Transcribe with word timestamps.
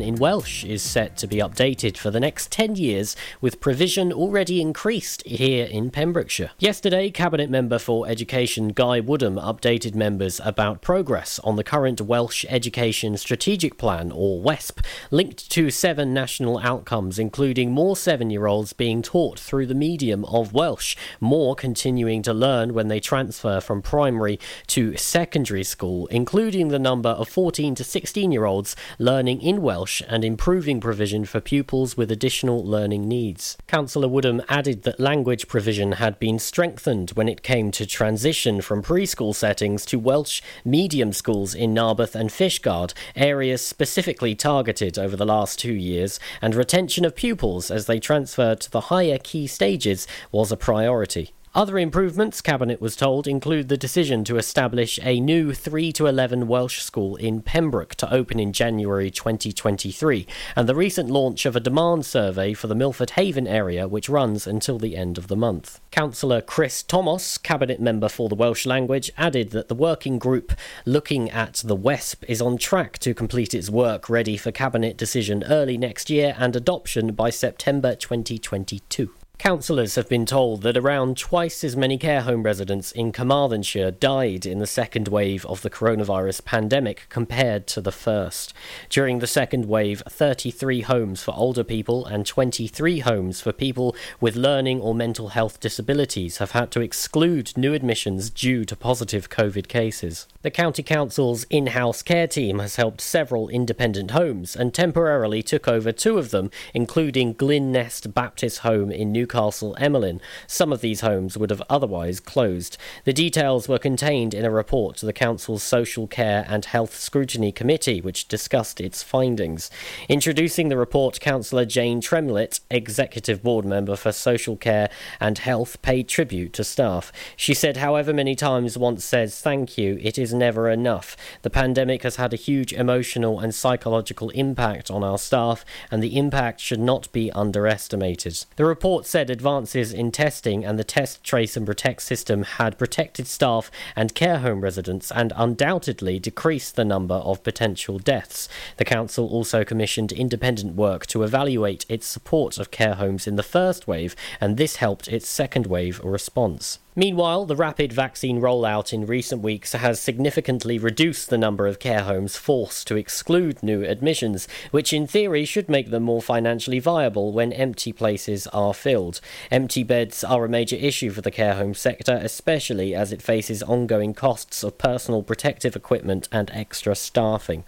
in 0.00 0.16
Welsh 0.16 0.64
is 0.64 0.82
set 0.82 1.16
to 1.18 1.26
be 1.26 1.36
updated 1.36 1.96
for 1.96 2.10
the 2.10 2.20
next 2.20 2.50
10 2.52 2.76
years, 2.76 3.16
with 3.40 3.60
provision 3.60 4.12
already 4.12 4.60
increased 4.60 5.22
here 5.26 5.66
in 5.66 5.90
Pembrokeshire. 5.90 6.50
Yesterday, 6.58 7.10
Cabinet 7.10 7.50
Member 7.50 7.78
for 7.78 8.06
Education 8.08 8.68
Guy 8.68 9.00
Woodham 9.00 9.36
updated 9.36 9.94
members 9.94 10.40
about 10.44 10.80
progress 10.80 11.38
on 11.40 11.56
the 11.56 11.64
current 11.64 12.00
Welsh 12.00 12.44
Education 12.48 13.16
Strategic 13.16 13.76
Plan, 13.76 14.12
or 14.12 14.40
WESP, 14.40 14.84
linked 15.10 15.50
to 15.50 15.70
seven 15.70 16.14
national 16.14 16.58
outcomes, 16.58 17.18
including 17.18 17.72
more 17.72 17.96
seven 17.96 18.30
year 18.30 18.46
olds 18.46 18.72
being 18.72 19.02
taught 19.02 19.38
through 19.38 19.66
the 19.66 19.74
medium 19.74 20.24
of 20.26 20.52
Welsh, 20.52 20.96
more 21.20 21.54
continuing 21.54 22.22
to 22.22 22.32
learn 22.32 22.74
when 22.74 22.88
they 22.88 23.00
transfer 23.00 23.60
from 23.60 23.82
primary 23.82 24.38
to 24.68 24.96
secondary 24.96 25.64
school, 25.64 26.06
including 26.06 26.68
the 26.68 26.78
number 26.78 27.10
of 27.10 27.28
14 27.28 27.74
to 27.74 27.84
16 27.84 28.32
year 28.32 28.44
olds 28.44 28.76
learning 28.98 29.42
in 29.42 29.60
Welsh 29.60 29.89
and 30.08 30.24
improving 30.24 30.80
provision 30.80 31.24
for 31.24 31.40
pupils 31.40 31.96
with 31.96 32.10
additional 32.10 32.64
learning 32.64 33.08
needs. 33.08 33.56
Councillor 33.66 34.08
Woodham 34.08 34.42
added 34.48 34.82
that 34.84 35.00
language 35.00 35.48
provision 35.48 35.92
had 35.92 36.18
been 36.18 36.38
strengthened 36.38 37.10
when 37.10 37.28
it 37.28 37.42
came 37.42 37.70
to 37.72 37.84
transition 37.84 38.60
from 38.60 38.82
preschool 38.82 39.34
settings 39.34 39.84
to 39.86 39.98
Welsh 39.98 40.40
medium 40.64 41.12
schools 41.12 41.54
in 41.54 41.74
Narberth 41.74 42.14
and 42.14 42.30
Fishguard, 42.30 42.94
areas 43.16 43.64
specifically 43.64 44.34
targeted 44.34 44.98
over 44.98 45.16
the 45.16 45.26
last 45.26 45.58
two 45.58 45.74
years, 45.74 46.20
and 46.40 46.54
retention 46.54 47.04
of 47.04 47.16
pupils 47.16 47.70
as 47.70 47.86
they 47.86 47.98
transfer 47.98 48.54
to 48.54 48.70
the 48.70 48.82
higher 48.82 49.18
key 49.18 49.46
stages 49.46 50.06
was 50.30 50.52
a 50.52 50.56
priority. 50.56 51.32
Other 51.52 51.80
improvements, 51.80 52.40
Cabinet 52.40 52.80
was 52.80 52.94
told, 52.94 53.26
include 53.26 53.68
the 53.68 53.76
decision 53.76 54.22
to 54.22 54.36
establish 54.36 55.00
a 55.02 55.18
new 55.18 55.52
3 55.52 55.90
to 55.94 56.06
11 56.06 56.46
Welsh 56.46 56.80
school 56.80 57.16
in 57.16 57.42
Pembroke 57.42 57.96
to 57.96 58.14
open 58.14 58.38
in 58.38 58.52
January 58.52 59.10
2023, 59.10 60.28
and 60.54 60.68
the 60.68 60.76
recent 60.76 61.10
launch 61.10 61.44
of 61.46 61.56
a 61.56 61.60
demand 61.60 62.06
survey 62.06 62.54
for 62.54 62.68
the 62.68 62.76
Milford 62.76 63.10
Haven 63.10 63.48
area, 63.48 63.88
which 63.88 64.08
runs 64.08 64.46
until 64.46 64.78
the 64.78 64.96
end 64.96 65.18
of 65.18 65.26
the 65.26 65.34
month. 65.34 65.80
Councillor 65.90 66.40
Cris 66.40 66.84
Tomos, 66.84 67.36
Cabinet 67.36 67.80
member 67.80 68.08
for 68.08 68.28
the 68.28 68.36
Welsh 68.36 68.64
language, 68.64 69.10
added 69.18 69.50
that 69.50 69.66
the 69.66 69.74
working 69.74 70.20
group 70.20 70.52
looking 70.86 71.28
at 71.32 71.54
the 71.64 71.76
WESP 71.76 72.22
is 72.28 72.40
on 72.40 72.58
track 72.58 72.96
to 73.00 73.12
complete 73.12 73.54
its 73.54 73.68
work 73.68 74.08
ready 74.08 74.36
for 74.36 74.52
Cabinet 74.52 74.96
decision 74.96 75.42
early 75.42 75.76
next 75.76 76.10
year 76.10 76.36
and 76.38 76.54
adoption 76.54 77.12
by 77.12 77.28
September 77.28 77.96
2022. 77.96 79.10
Councillors 79.40 79.94
have 79.94 80.06
been 80.06 80.26
told 80.26 80.60
that 80.60 80.76
around 80.76 81.16
twice 81.16 81.64
as 81.64 81.74
many 81.74 81.96
care 81.96 82.20
home 82.20 82.42
residents 82.42 82.92
in 82.92 83.10
Carmarthenshire 83.10 83.90
died 83.90 84.44
in 84.44 84.58
the 84.58 84.66
second 84.66 85.08
wave 85.08 85.46
of 85.46 85.62
the 85.62 85.70
coronavirus 85.70 86.44
pandemic 86.44 87.06
compared 87.08 87.66
to 87.68 87.80
the 87.80 87.90
first. 87.90 88.52
During 88.90 89.20
the 89.20 89.26
second 89.26 89.64
wave, 89.64 90.02
33 90.06 90.82
homes 90.82 91.22
for 91.22 91.32
older 91.34 91.64
people 91.64 92.04
and 92.04 92.26
23 92.26 92.98
homes 92.98 93.40
for 93.40 93.50
people 93.50 93.96
with 94.20 94.36
learning 94.36 94.82
or 94.82 94.94
mental 94.94 95.28
health 95.28 95.58
disabilities 95.58 96.36
have 96.36 96.50
had 96.50 96.70
to 96.72 96.82
exclude 96.82 97.56
new 97.56 97.72
admissions 97.72 98.28
due 98.28 98.66
to 98.66 98.76
positive 98.76 99.30
COVID 99.30 99.68
cases. 99.68 100.26
The 100.42 100.50
County 100.50 100.82
Council's 100.82 101.44
in 101.44 101.68
house 101.68 102.02
care 102.02 102.26
team 102.26 102.58
has 102.58 102.76
helped 102.76 103.00
several 103.00 103.48
independent 103.48 104.10
homes 104.10 104.54
and 104.54 104.74
temporarily 104.74 105.42
took 105.42 105.66
over 105.66 105.92
two 105.92 106.18
of 106.18 106.30
them, 106.30 106.50
including 106.74 107.32
Glyn 107.32 107.72
Nest 107.72 108.12
Baptist 108.12 108.58
Home 108.58 108.90
in 108.90 109.10
Newcastle. 109.10 109.29
Newcastle 109.30 109.76
Emlyn. 109.78 110.20
Some 110.48 110.72
of 110.72 110.80
these 110.80 111.02
homes 111.02 111.38
would 111.38 111.50
have 111.50 111.62
otherwise 111.70 112.18
closed. 112.18 112.76
The 113.04 113.12
details 113.12 113.68
were 113.68 113.78
contained 113.78 114.34
in 114.34 114.44
a 114.44 114.50
report 114.50 114.96
to 114.96 115.06
the 115.06 115.12
Council's 115.12 115.62
Social 115.62 116.08
Care 116.08 116.44
and 116.48 116.64
Health 116.64 116.98
Scrutiny 116.98 117.52
Committee, 117.52 118.00
which 118.00 118.26
discussed 118.26 118.80
its 118.80 119.04
findings. 119.04 119.70
Introducing 120.08 120.68
the 120.68 120.76
report, 120.76 121.20
Councillor 121.20 121.64
Jane 121.64 122.00
Tremlett, 122.00 122.58
Executive 122.72 123.40
Board 123.40 123.64
Member 123.64 123.94
for 123.94 124.10
Social 124.10 124.56
Care 124.56 124.90
and 125.20 125.38
Health, 125.38 125.80
paid 125.80 126.08
tribute 126.08 126.52
to 126.54 126.64
staff. 126.64 127.12
She 127.36 127.54
said, 127.54 127.76
however 127.76 128.12
many 128.12 128.34
times 128.34 128.76
once 128.76 129.04
says 129.04 129.40
thank 129.40 129.78
you, 129.78 129.96
it 130.02 130.18
is 130.18 130.34
never 130.34 130.68
enough. 130.68 131.16
The 131.42 131.50
pandemic 131.50 132.02
has 132.02 132.16
had 132.16 132.32
a 132.32 132.36
huge 132.36 132.72
emotional 132.72 133.38
and 133.38 133.54
psychological 133.54 134.30
impact 134.30 134.90
on 134.90 135.04
our 135.04 135.18
staff, 135.18 135.64
and 135.88 136.02
the 136.02 136.18
impact 136.18 136.58
should 136.60 136.80
not 136.80 137.12
be 137.12 137.30
underestimated. 137.30 138.44
The 138.56 138.64
report 138.64 139.06
said 139.06 139.19
said 139.20 139.28
advances 139.28 139.92
in 139.92 140.10
testing 140.10 140.64
and 140.64 140.78
the 140.78 140.82
test, 140.82 141.22
trace, 141.22 141.54
and 141.54 141.66
protect 141.66 142.00
system 142.00 142.42
had 142.42 142.78
protected 142.78 143.26
staff 143.26 143.70
and 143.94 144.14
care 144.14 144.38
home 144.38 144.62
residents 144.62 145.12
and 145.12 145.30
undoubtedly 145.36 146.18
decreased 146.18 146.74
the 146.74 146.86
number 146.86 147.16
of 147.16 147.42
potential 147.42 147.98
deaths. 147.98 148.48
The 148.78 148.86
council 148.86 149.28
also 149.28 149.62
commissioned 149.62 150.10
independent 150.10 150.74
work 150.74 151.04
to 151.08 151.22
evaluate 151.22 151.84
its 151.86 152.06
support 152.06 152.56
of 152.56 152.70
care 152.70 152.94
homes 152.94 153.26
in 153.26 153.36
the 153.36 153.42
first 153.42 153.86
wave, 153.86 154.16
and 154.40 154.56
this 154.56 154.76
helped 154.76 155.06
its 155.06 155.28
second 155.28 155.66
wave 155.66 156.00
response. 156.02 156.78
Meanwhile, 157.00 157.46
the 157.46 157.56
rapid 157.56 157.94
vaccine 157.94 158.42
rollout 158.42 158.92
in 158.92 159.06
recent 159.06 159.40
weeks 159.40 159.72
has 159.72 159.98
significantly 159.98 160.78
reduced 160.78 161.30
the 161.30 161.38
number 161.38 161.66
of 161.66 161.78
care 161.78 162.02
homes 162.02 162.36
forced 162.36 162.86
to 162.88 162.96
exclude 162.96 163.62
new 163.62 163.82
admissions, 163.82 164.46
which 164.70 164.92
in 164.92 165.06
theory 165.06 165.46
should 165.46 165.70
make 165.70 165.88
them 165.88 166.02
more 166.02 166.20
financially 166.20 166.78
viable 166.78 167.32
when 167.32 167.54
empty 167.54 167.90
places 167.90 168.46
are 168.48 168.74
filled. 168.74 169.22
Empty 169.50 169.82
beds 169.82 170.22
are 170.22 170.44
a 170.44 170.48
major 170.50 170.76
issue 170.76 171.08
for 171.08 171.22
the 171.22 171.30
care 171.30 171.54
home 171.54 171.72
sector, 171.72 172.20
especially 172.22 172.94
as 172.94 173.12
it 173.12 173.22
faces 173.22 173.62
ongoing 173.62 174.12
costs 174.12 174.62
of 174.62 174.76
personal 174.76 175.22
protective 175.22 175.74
equipment 175.74 176.28
and 176.30 176.50
extra 176.52 176.94
staffing. 176.94 177.64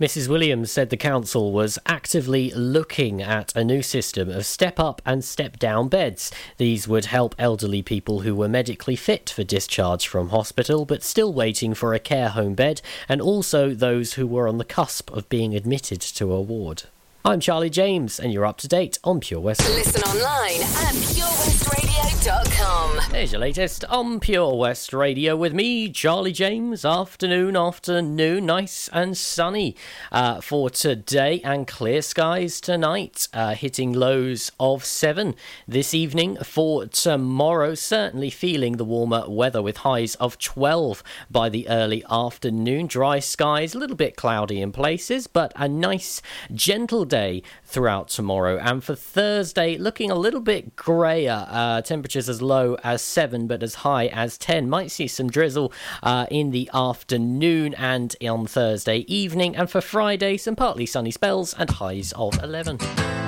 Mrs. 0.00 0.28
Williams 0.28 0.70
said 0.70 0.90
the 0.90 0.96
council 0.96 1.50
was 1.50 1.76
actively 1.84 2.52
looking 2.52 3.20
at 3.20 3.52
a 3.56 3.64
new 3.64 3.82
system 3.82 4.30
of 4.30 4.46
step 4.46 4.78
up 4.78 5.02
and 5.04 5.24
step 5.24 5.58
down 5.58 5.88
beds. 5.88 6.30
These 6.56 6.86
would 6.86 7.06
help 7.06 7.34
elderly 7.36 7.82
people 7.82 8.20
who 8.20 8.36
were 8.36 8.48
medically 8.48 8.94
fit 8.94 9.28
for 9.28 9.42
discharge 9.42 10.06
from 10.06 10.28
hospital 10.28 10.84
but 10.84 11.02
still 11.02 11.32
waiting 11.32 11.74
for 11.74 11.94
a 11.94 11.98
care 11.98 12.28
home 12.28 12.54
bed, 12.54 12.80
and 13.08 13.20
also 13.20 13.74
those 13.74 14.12
who 14.12 14.28
were 14.28 14.46
on 14.46 14.58
the 14.58 14.64
cusp 14.64 15.10
of 15.10 15.28
being 15.28 15.56
admitted 15.56 16.00
to 16.00 16.32
a 16.32 16.40
ward. 16.40 16.84
I'm 17.24 17.40
Charlie 17.40 17.68
James, 17.68 18.20
and 18.20 18.32
you're 18.32 18.46
up 18.46 18.58
to 18.58 18.68
date 18.68 19.00
on 19.02 19.18
Pure 19.18 19.40
West. 19.40 19.68
Listen 19.70 20.02
online 20.04 20.62
at 20.62 20.94
purewestradio.com. 20.94 23.00
There's 23.10 23.32
your 23.32 23.40
latest 23.40 23.84
on 23.86 24.20
Pure 24.20 24.54
West 24.56 24.92
Radio 24.92 25.34
with 25.36 25.52
me, 25.52 25.90
Charlie 25.90 26.30
James. 26.32 26.84
Afternoon, 26.84 27.56
afternoon, 27.56 28.46
nice 28.46 28.88
and 28.92 29.16
sunny 29.16 29.74
uh, 30.12 30.40
for 30.40 30.70
today, 30.70 31.40
and 31.42 31.66
clear 31.66 32.02
skies 32.02 32.60
tonight, 32.60 33.26
uh, 33.34 33.54
hitting 33.54 33.92
lows 33.92 34.52
of 34.60 34.84
seven 34.84 35.34
this 35.66 35.92
evening. 35.92 36.36
For 36.44 36.86
tomorrow, 36.86 37.74
certainly 37.74 38.30
feeling 38.30 38.76
the 38.76 38.84
warmer 38.84 39.28
weather 39.28 39.60
with 39.60 39.78
highs 39.78 40.14
of 40.16 40.38
12 40.38 41.02
by 41.28 41.48
the 41.48 41.68
early 41.68 42.04
afternoon. 42.08 42.86
Dry 42.86 43.18
skies, 43.18 43.74
a 43.74 43.78
little 43.78 43.96
bit 43.96 44.14
cloudy 44.14 44.62
in 44.62 44.70
places, 44.70 45.26
but 45.26 45.52
a 45.56 45.66
nice, 45.68 46.22
gentle 46.54 47.04
day 47.08 47.42
throughout 47.64 48.08
tomorrow. 48.08 48.58
And 48.58 48.84
for 48.84 48.94
Thursday, 48.94 49.76
looking 49.76 50.10
a 50.10 50.14
little 50.14 50.40
bit 50.40 50.76
grayer. 50.76 51.46
Uh, 51.48 51.82
temperatures 51.82 52.28
as 52.28 52.40
low 52.40 52.76
as 52.84 53.02
7, 53.02 53.46
but 53.46 53.62
as 53.62 53.76
high 53.76 54.06
as 54.06 54.38
10. 54.38 54.68
Might 54.70 54.90
see 54.90 55.08
some 55.08 55.28
drizzle 55.28 55.72
uh, 56.02 56.26
in 56.30 56.50
the 56.50 56.70
afternoon 56.72 57.74
and 57.74 58.14
on 58.22 58.46
Thursday 58.46 58.98
evening. 59.08 59.56
And 59.56 59.70
for 59.70 59.80
Friday, 59.80 60.36
some 60.36 60.56
partly 60.56 60.86
sunny 60.86 61.10
spells 61.10 61.54
and 61.54 61.70
highs 61.70 62.12
of 62.12 62.42
11. 62.42 63.27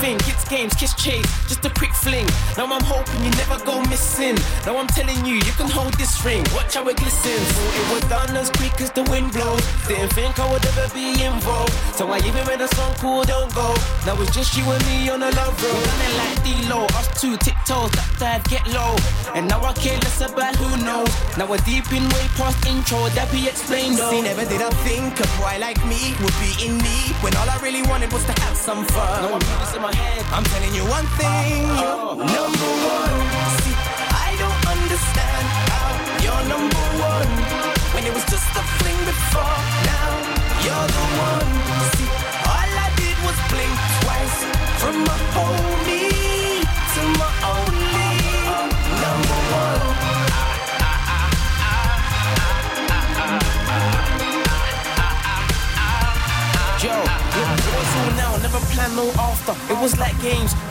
Thing. 0.00 0.18
Kids 0.18 0.44
games, 0.48 0.74
kiss 0.74 0.94
chase, 0.94 1.26
a 1.66 1.70
quick 1.74 1.92
fling. 1.92 2.26
Now 2.56 2.66
I'm 2.70 2.82
hoping 2.82 3.18
you 3.24 3.30
never 3.42 3.58
go 3.64 3.82
missing. 3.90 4.38
Now 4.64 4.78
I'm 4.78 4.86
telling 4.86 5.26
you, 5.26 5.34
you 5.34 5.52
can 5.58 5.68
hold 5.68 5.92
this 5.94 6.24
ring. 6.24 6.44
Watch 6.54 6.74
how 6.74 6.86
it 6.88 6.96
glistens. 6.96 7.46
Thought 7.58 7.76
it 7.82 7.86
was 7.92 8.04
done 8.08 8.36
as 8.36 8.50
quick 8.50 8.80
as 8.80 8.90
the 8.92 9.02
wind 9.10 9.32
blows. 9.32 9.64
Didn't 9.88 10.12
think 10.14 10.38
I 10.38 10.46
would 10.50 10.64
ever 10.64 10.86
be 10.94 11.24
involved. 11.24 11.74
So 11.98 12.06
I 12.10 12.18
even 12.18 12.46
made 12.46 12.60
a 12.60 12.68
song 12.74 12.94
called 13.02 13.26
Don't 13.26 13.52
Go. 13.54 13.74
Now 14.06 14.20
it's 14.22 14.32
just 14.32 14.56
you 14.56 14.64
and 14.70 14.82
me 14.86 15.10
on 15.10 15.22
a 15.22 15.30
love 15.34 15.56
road. 15.62 15.86
It 16.06 16.14
like 16.22 16.38
D-Lo, 16.46 16.86
us 16.98 17.08
two 17.20 17.36
tiptoes, 17.36 17.90
that 17.92 18.10
dive, 18.18 18.44
get 18.46 18.64
low. 18.70 18.94
And 19.34 19.48
now 19.48 19.60
I 19.62 19.72
care 19.74 19.98
less 19.98 20.20
about 20.20 20.54
who 20.56 20.70
knows. 20.84 21.10
Now 21.36 21.50
we're 21.50 21.64
deep 21.66 21.90
in 21.90 22.04
way 22.14 22.26
past 22.38 22.62
intro, 22.66 23.08
that 23.18 23.28
be 23.32 23.48
explained 23.48 23.98
though. 23.98 24.10
See, 24.10 24.22
never 24.22 24.44
did 24.44 24.62
I 24.62 24.70
think 24.86 25.18
a 25.18 25.26
boy 25.42 25.58
like 25.58 25.80
me 25.84 26.14
would 26.22 26.36
be 26.38 26.52
in 26.62 26.78
need 26.78 27.12
when 27.24 27.34
all 27.36 27.48
I 27.50 27.58
really 27.58 27.82
wanted 27.90 28.12
was 28.12 28.24
to 28.30 28.34
have 28.46 28.56
some 28.56 28.84
fun. 28.94 29.22
Now 29.22 29.34
I'm 29.34 29.74
in 29.74 29.82
my 29.82 29.94
head. 29.94 30.22
I'm 30.32 30.44
telling 30.44 30.74
you 30.74 30.84
one 30.86 31.06
thing, 31.18 31.55
you're 31.56 32.16
number 32.16 32.70
one. 32.86 33.65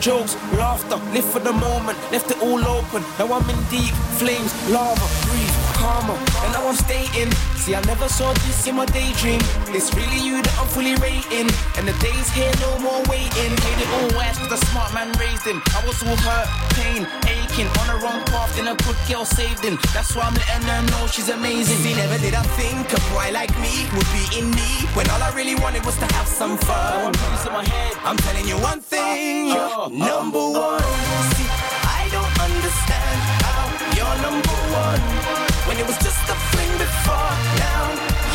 Jokes, 0.06 0.36
laughter. 0.54 0.98
Live 1.12 1.24
for 1.24 1.40
the 1.40 1.52
moment, 1.52 1.98
left 2.12 2.30
it 2.30 2.40
all 2.40 2.62
open. 2.62 3.02
Now 3.18 3.26
I'm 3.34 3.50
in 3.50 3.58
deep 3.74 3.94
flames, 4.22 4.54
lava, 4.70 5.06
breathe, 5.26 5.56
karma. 5.74 6.14
And 6.46 6.52
now 6.54 6.68
I'm 6.68 6.76
staying. 6.76 7.32
See, 7.58 7.74
I 7.74 7.82
never 7.90 8.08
saw 8.08 8.32
this 8.46 8.68
in 8.68 8.76
my 8.76 8.86
daydream. 8.86 9.40
It's 9.74 9.90
really 9.98 10.22
you 10.22 10.42
that 10.46 10.54
I'm 10.60 10.68
fully 10.70 10.94
rating. 11.02 11.50
And 11.76 11.84
the 11.90 11.96
days 11.98 12.28
here, 12.30 12.52
no 12.62 12.78
more 12.78 13.02
waiting. 13.10 13.50
Made 13.66 13.80
it 13.82 13.90
all 13.98 14.08
wise 14.14 14.38
cause 14.38 14.50
the 14.54 14.60
smart 14.70 14.94
man 14.94 15.10
raised 15.18 15.42
him. 15.42 15.58
I 15.74 15.82
was 15.82 15.98
all 16.06 16.14
hurt, 16.22 16.48
pain, 16.78 17.02
aching. 17.56 17.68
On 17.80 17.86
the 17.86 18.04
wrong 18.04 18.22
path, 18.26 18.54
then 18.56 18.68
a 18.68 18.74
good 18.84 18.96
girl 19.08 19.24
saved 19.24 19.64
him. 19.64 19.78
That's 19.94 20.14
why 20.14 20.24
I'm 20.24 20.34
letting 20.34 20.68
her 20.68 20.82
know 20.90 21.06
she's 21.06 21.28
amazing. 21.28 21.76
See, 21.78 21.94
never 21.94 22.18
did 22.18 22.34
I 22.34 22.42
think 22.58 22.92
a 22.92 23.00
boy 23.12 23.30
like 23.32 23.50
me 23.60 23.86
would 23.94 24.08
be 24.12 24.38
in 24.38 24.50
need 24.50 24.86
when 24.94 25.08
all 25.10 25.22
I 25.22 25.30
really 25.34 25.54
wanted 25.56 25.84
was 25.84 25.96
to 25.98 26.06
have 26.14 26.26
some 26.26 26.56
fun. 26.58 27.06
I'm 27.06 27.12
putting 27.12 27.32
this 27.32 27.46
in 27.46 27.52
my 27.52 27.64
head. 27.64 27.92
I'm 28.04 28.16
telling 28.16 28.46
you 28.46 28.56
one 28.58 28.80
thing, 28.80 29.48
you're 29.48 29.56
uh-huh. 29.56 29.88
number 29.88 30.38
one. 30.38 30.82
See, 31.36 31.48
I 32.00 32.08
don't 32.12 32.34
understand 32.46 33.18
how 33.46 33.64
you're 33.96 34.18
number 34.22 34.56
one 34.72 35.02
when 35.66 35.76
it 35.78 35.86
was 35.86 35.98
just 35.98 36.22
a 36.28 36.36
fling 36.52 36.72
before. 36.78 37.32
Now 37.64 37.82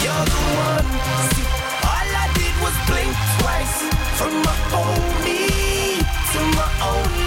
you're 0.03 0.25
the 0.33 0.41
one. 0.67 0.87
See, 1.33 1.47
all 1.85 2.09
I 2.23 2.27
did 2.37 2.55
was 2.65 2.75
blink 2.89 3.13
twice 3.39 3.75
from 4.17 4.33
my 4.45 4.57
homie 4.73 5.99
to 6.31 6.39
my 6.57 6.67
only 6.89 7.20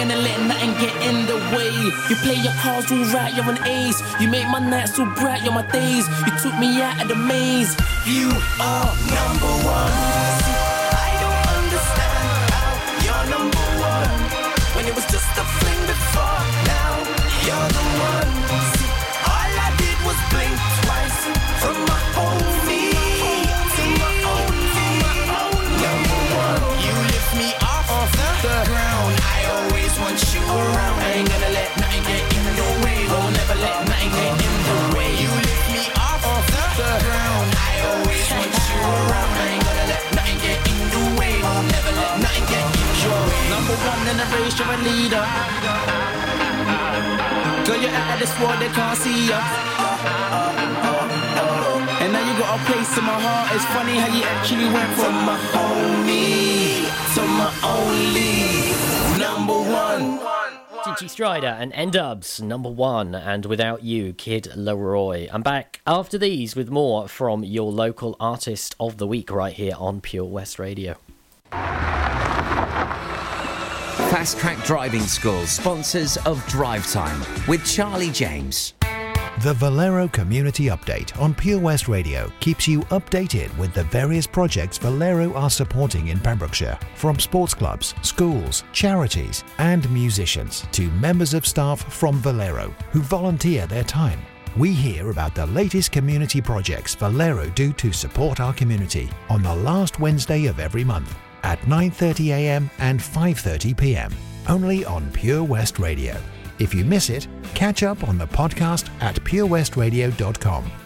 ain't 0.00 0.10
gonna 0.10 0.20
let 0.20 0.40
nothing 0.42 0.72
get 0.80 0.94
in 1.08 1.26
the 1.26 1.36
way. 1.56 1.72
You 2.08 2.16
play 2.16 2.34
your 2.34 2.52
cards 2.54 2.90
all 2.92 3.04
right, 3.14 3.32
you're 3.34 3.48
an 3.48 3.62
ace. 3.64 4.02
You 4.20 4.28
make 4.28 4.46
my 4.48 4.58
nights 4.58 4.96
so 4.96 5.04
bright, 5.14 5.42
you're 5.42 5.52
my 5.52 5.66
days. 5.70 6.08
You 6.26 6.32
took 6.42 6.58
me 6.58 6.80
out 6.82 7.00
of 7.02 7.08
the 7.08 7.16
maze. 7.16 7.74
You 8.04 8.28
are 8.60 8.92
number 9.16 9.52
one. 9.64 9.92
I 10.92 11.10
don't 11.22 11.42
understand 11.58 12.52
how 12.52 12.72
you're 13.04 13.26
number 13.30 13.64
one 13.80 14.12
when 14.76 14.84
it 14.86 14.94
was 14.94 15.06
in 44.36 44.52
you're 44.58 44.72
a 44.72 44.78
leader. 44.84 45.26
Girl, 47.64 47.80
you're 47.80 47.90
out 47.90 48.14
of 48.14 48.20
this 48.20 48.34
world, 48.40 48.58
they 48.60 48.68
can't 48.68 48.98
see 48.98 49.28
ya. 49.28 49.40
And 52.00 52.12
now 52.12 52.20
you 52.20 52.38
got 52.38 52.60
a 52.60 52.64
place 52.64 52.98
in 52.98 53.04
my 53.04 53.18
heart. 53.18 53.54
It's 53.54 53.64
funny 53.66 53.96
how 53.98 54.10
you 54.14 54.22
actually 54.24 54.68
went 54.70 54.92
from 54.94 55.14
my 55.24 55.38
homie 55.52 56.84
to 57.14 57.22
my 57.40 57.50
only 57.64 58.36
number 59.18 59.58
one. 59.70 60.20
Tinchy 60.84 61.08
Stryder 61.08 61.56
and 61.58 61.72
N-Dubz, 61.72 62.40
number 62.40 62.68
one, 62.68 63.14
and 63.14 63.44
Without 63.46 63.82
You, 63.82 64.12
Kid 64.12 64.44
LAROI. 64.54 65.28
I'm 65.32 65.42
back 65.42 65.80
after 65.86 66.16
these 66.16 66.54
with 66.54 66.70
more 66.70 67.08
from 67.08 67.42
your 67.42 67.72
local 67.72 68.14
artist 68.20 68.76
of 68.78 68.98
the 68.98 69.06
week 69.06 69.30
right 69.32 69.54
here 69.54 69.74
on 69.78 70.00
Pure 70.00 70.26
West 70.26 70.58
Radio. 70.60 70.96
Fast 74.16 74.38
Track 74.38 74.64
Driving 74.64 75.02
School, 75.02 75.46
sponsors 75.46 76.16
of 76.24 76.42
Drive 76.46 76.90
Time 76.90 77.20
with 77.46 77.66
Charlie 77.66 78.10
James. 78.10 78.72
The 79.42 79.52
Valero 79.52 80.08
Community 80.08 80.68
Update 80.68 81.20
on 81.20 81.34
Pure 81.34 81.60
West 81.60 81.86
Radio 81.86 82.32
keeps 82.40 82.66
you 82.66 82.80
updated 82.84 83.54
with 83.58 83.74
the 83.74 83.84
various 83.84 84.26
projects 84.26 84.78
Valero 84.78 85.34
are 85.34 85.50
supporting 85.50 86.08
in 86.08 86.18
Pembrokeshire, 86.18 86.78
from 86.94 87.18
sports 87.18 87.52
clubs, 87.52 87.92
schools, 88.00 88.64
charities, 88.72 89.44
and 89.58 89.86
musicians 89.90 90.64
to 90.72 90.88
members 90.92 91.34
of 91.34 91.46
staff 91.46 91.92
from 91.92 92.16
Valero 92.20 92.74
who 92.92 93.02
volunteer 93.02 93.66
their 93.66 93.84
time. 93.84 94.20
We 94.56 94.72
hear 94.72 95.10
about 95.10 95.34
the 95.34 95.44
latest 95.44 95.92
community 95.92 96.40
projects 96.40 96.94
Valero 96.94 97.50
do 97.50 97.70
to 97.74 97.92
support 97.92 98.40
our 98.40 98.54
community 98.54 99.10
on 99.28 99.42
the 99.42 99.56
last 99.56 100.00
Wednesday 100.00 100.46
of 100.46 100.58
every 100.58 100.84
month 100.84 101.14
at 101.46 101.58
9:30 101.60 102.28
a.m. 102.38 102.70
and 102.78 103.00
5:30 103.00 103.76
p.m. 103.76 104.12
only 104.48 104.84
on 104.84 105.10
Pure 105.12 105.44
West 105.44 105.78
Radio. 105.78 106.14
If 106.58 106.74
you 106.74 106.84
miss 106.84 107.10
it, 107.10 107.28
catch 107.54 107.82
up 107.82 108.08
on 108.08 108.18
the 108.18 108.26
podcast 108.26 108.90
at 109.00 109.16
purewestradio.com. 109.16 110.85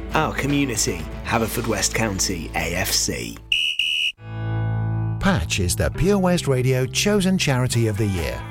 our 0.13 0.33
community. 0.33 1.01
Haverfordwest 1.25 1.93
County 1.93 2.49
AFC. 2.53 3.37
Patch 5.19 5.59
is 5.59 5.75
the 5.75 5.91
Pure 5.91 6.17
West 6.17 6.47
Radio 6.47 6.85
chosen 6.87 7.37
charity 7.37 7.87
of 7.87 7.97
the 7.97 8.07
year. 8.07 8.50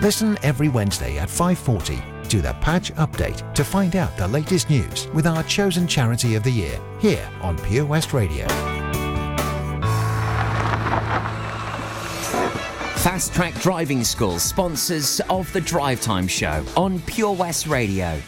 Listen 0.00 0.38
every 0.42 0.70
Wednesday 0.70 1.18
at 1.18 1.28
5:40 1.28 2.00
to 2.30 2.40
the 2.40 2.54
Patch 2.62 2.90
Update 2.94 3.52
to 3.54 3.62
find 3.62 3.96
out 3.96 4.16
the 4.16 4.26
latest 4.26 4.70
news 4.70 5.08
with 5.08 5.26
our 5.26 5.42
chosen 5.42 5.86
charity 5.86 6.36
of 6.36 6.42
the 6.42 6.50
year 6.50 6.80
here 7.00 7.28
on 7.42 7.58
Pure 7.58 7.84
West 7.84 8.14
Radio. 8.14 8.46
Fast 12.96 13.34
Track 13.34 13.52
Driving 13.60 14.02
School, 14.02 14.38
sponsors 14.38 15.20
of 15.28 15.52
the 15.52 15.60
Drive 15.60 16.00
Time 16.00 16.26
Show 16.26 16.64
on 16.78 17.00
Pure 17.00 17.32
West 17.34 17.66
Radio. 17.66 18.18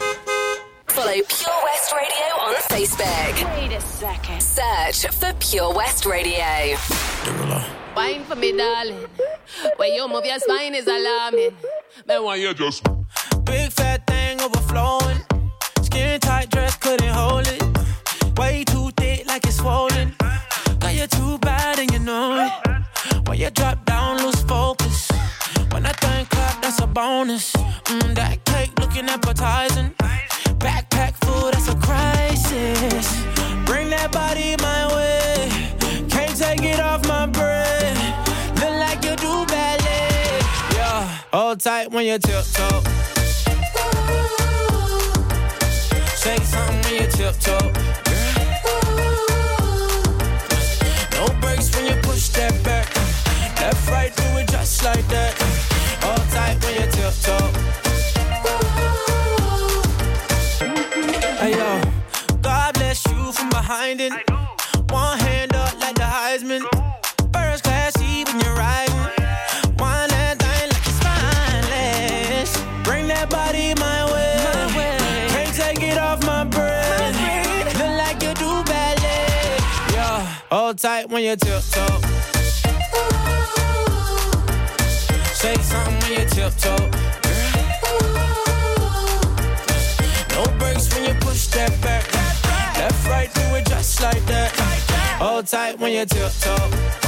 Follow 0.89 1.21
Pure 1.27 1.63
West 1.63 1.91
Radio 1.91 2.27
on 2.39 2.55
Facebook. 2.69 3.55
Wait 3.55 3.71
a 3.71 3.81
second. 3.81 4.43
Search 4.43 5.07
for 5.11 5.33
Pure 5.39 5.73
West 5.73 6.05
Radio. 6.05 6.75
Wine 7.95 8.23
for 8.25 8.35
me, 8.35 8.55
darling. 8.55 9.07
When 9.77 9.93
you 9.93 10.07
move 10.07 10.25
your 10.25 10.39
spine 10.39 10.75
is 10.75 10.87
alarming. 10.87 11.55
Man, 12.07 12.23
why 12.23 12.35
you 12.35 12.53
just 12.53 12.83
Big 13.45 13.71
fat 13.71 14.07
thing 14.07 14.41
overflowing. 14.41 15.19
Skin 15.81 16.19
tight 16.19 16.49
dress 16.49 16.75
couldn't 16.77 17.09
hold 17.09 17.47
it. 17.47 17.61
Way 18.37 18.63
too 18.63 18.89
thick 18.97 19.27
like 19.27 19.45
it's 19.45 19.57
swollen. 19.57 20.15
Got 20.79 20.95
you 20.95 21.07
too 21.07 21.37
bad 21.39 21.79
and 21.79 21.91
you 21.91 21.99
know 21.99 22.45
it. 22.45 23.27
When 23.27 23.37
you 23.37 23.49
drop 23.51 23.85
down, 23.85 24.23
lose 24.23 24.41
focus. 24.43 25.09
When 25.71 25.85
I 25.85 25.91
think 25.91 26.29
clap, 26.29 26.61
that's 26.61 26.79
a 26.81 26.87
bonus. 26.87 27.51
Mm, 27.53 28.15
that 28.15 28.43
cake 28.45 28.71
looking 28.79 29.07
appetizing. 29.09 29.93
Backpack 30.57 31.13
full, 31.25 31.51
that's 31.51 31.67
a 31.67 31.75
crisis. 31.75 33.07
Bring 33.65 33.89
that 33.89 34.11
body 34.11 34.55
my 34.61 34.87
way. 34.95 35.49
Can't 36.09 36.35
take 36.35 36.63
it 36.63 36.79
off 36.79 37.02
hold 41.33 41.59
tight 41.59 41.91
when 41.91 42.05
you 42.05 42.19
tiptoe. 42.19 42.83
Say 46.15 46.37
something 46.37 46.81
when 46.83 47.01
you 47.01 47.07
tiptoe. 47.11 47.82
When 81.23 81.29
you 81.29 81.35
tiptoe. 81.37 82.01
Say 85.33 85.55
something 85.55 85.99
when 86.01 86.11
you 86.11 86.25
tiptoe. 86.27 86.89
No 90.29 90.43
breaks 90.57 90.93
when 90.93 91.05
you 91.05 91.13
push 91.21 91.47
that 91.47 91.71
back. 91.81 92.11
Left, 92.77 93.07
right, 93.07 93.33
do 93.33 93.41
it 93.55 93.65
just 93.67 94.01
like 94.01 94.25
that. 94.25 94.51
Hold 95.19 95.47
tight 95.47 95.79
when 95.79 95.93
you 95.93 96.05
tiptoe. 96.05 97.03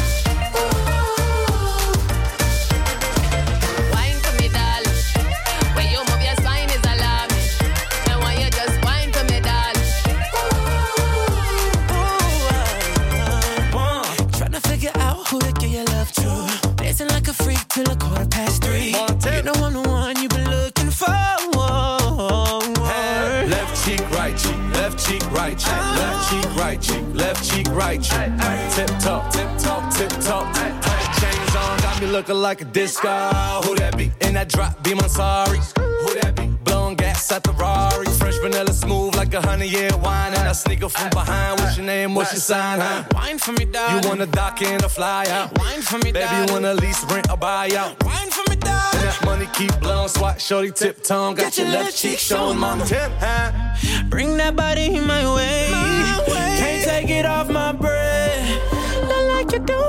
Right 25.56 25.62
cheek, 25.62 25.96
left 25.96 26.30
cheek, 26.30 26.56
right 26.56 26.82
cheek, 26.82 27.06
left 27.14 27.50
cheek, 27.50 27.68
right 27.70 28.02
cheek. 28.02 28.76
Tip 28.76 29.00
top, 29.00 29.32
tip 29.32 29.48
top, 29.58 29.94
tip 29.94 30.10
top. 30.22 30.54
Chains 31.20 31.56
on, 31.56 31.78
got 31.80 32.02
me 32.02 32.08
looking 32.08 32.36
like 32.36 32.62
a 32.62 32.66
disco. 32.66 33.10
Who 33.64 33.76
that 33.76 33.98
be? 33.98 34.12
In 34.22 34.34
that 34.34 34.50
drop, 34.50 34.84
be 34.84 34.94
my 34.94 35.08
sorry. 35.08 35.60
Who 35.78 36.20
that 36.22 36.36
be? 36.36 36.48
Blowing 36.64 36.96
gas 36.96 37.32
at 37.32 37.44
the 37.44 37.52
Rari. 37.54 38.06
Fresh 38.08 38.38
vanilla 38.40 38.74
smooth 38.74 39.16
like 39.16 39.34
a 39.34 39.42
honey 39.42 39.68
year 39.68 39.96
wine. 39.98 40.34
And 40.34 40.48
I 40.48 40.52
sneak 40.52 40.84
up 40.84 40.92
from 40.92 41.10
behind. 41.12 41.60
What's 41.60 41.78
your 41.78 41.86
name? 41.86 42.16
What's 42.16 42.34
your 42.34 42.42
sign, 42.42 42.80
huh? 42.80 43.04
Wine 43.14 43.38
for 43.38 43.54
me, 43.54 43.66
darling. 43.66 44.04
You 44.04 44.10
wanna 44.10 44.26
dock 44.28 44.62
in 44.62 44.84
or 44.84 44.90
fly 44.90 45.26
out? 45.30 45.58
Wine 45.58 45.82
for 45.82 45.98
me, 46.00 46.12
dog. 46.12 46.30
Baby, 46.30 46.48
you 46.48 46.54
wanna 46.54 46.74
lease, 46.74 47.04
rent, 47.06 47.30
or 47.32 47.38
buy 47.38 47.70
out? 47.78 48.04
Wine 48.04 48.30
money 49.26 49.48
keep 49.54 49.78
blowing. 49.80 50.08
Swat 50.08 50.40
shorty 50.40 50.72
tip 50.72 51.04
tone. 51.04 51.36
Got, 51.36 51.46
Got 51.46 51.58
your, 51.58 51.68
your 51.68 51.76
left 51.80 51.98
cheek 51.98 52.20
showing, 52.20 52.60
mama. 52.60 52.86
Tip. 52.86 53.12
Bring 54.10 54.38
that 54.38 54.56
body 54.56 55.00
my 55.00 55.36
way. 55.36 55.70
my 55.72 56.24
way. 56.28 56.58
Can't 56.60 56.84
take 56.86 57.10
it 57.10 57.26
off 57.26 57.50
my 57.50 57.74
breath. 57.74 58.60
I 58.72 59.32
like 59.34 59.52
you 59.52 59.60
do 59.60 59.85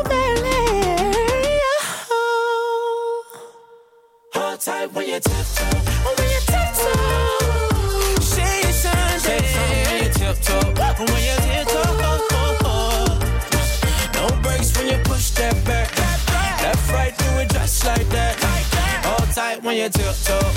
you 19.87 19.93
tiptoe. 19.93 20.51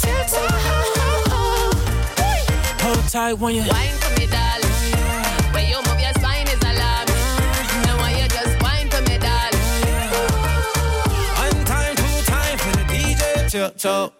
Tiptoe. 0.00 0.48
Hold 2.80 3.08
tight 3.10 3.34
when 3.34 3.54
you. 3.54 3.62
Wine 3.62 3.96
for 4.00 4.18
me, 4.18 4.26
darling. 4.26 4.70
You 5.68 5.76
move 5.76 6.00
your 6.00 6.14
spine 6.14 6.46
is 6.48 6.62
alarming. 6.62 7.16
You 8.16 8.28
just 8.28 8.62
wine 8.62 8.88
for 8.88 9.02
me, 9.02 9.18
darling. 9.18 9.60
One 11.36 11.64
time, 11.66 11.94
two 11.96 12.22
time 12.24 12.58
for 12.58 12.72
the 12.78 12.84
DJ 12.88 13.50
tiptoe. 13.50 14.12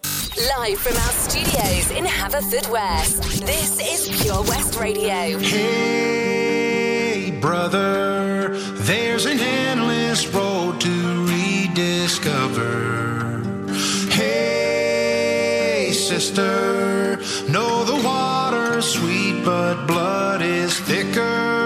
Live 0.58 0.78
from 0.78 0.96
our 0.96 1.12
studios 1.12 1.90
in 1.90 2.04
Haverfordwest. 2.04 3.46
This 3.46 3.80
is 3.80 4.22
Pure 4.22 4.42
West 4.42 4.78
Radio. 4.78 5.38
Hey, 5.38 7.30
brother, 7.40 8.50
there's 8.82 9.24
an 9.24 9.38
endless 9.38 10.26
road 10.26 10.78
to 10.82 11.24
rediscover 11.26 13.21
sister. 16.20 17.16
know 17.48 17.84
the 17.84 17.98
water's 18.04 18.84
sweet, 18.84 19.42
but 19.42 19.86
blood 19.86 20.42
is 20.42 20.78
thicker. 20.80 21.61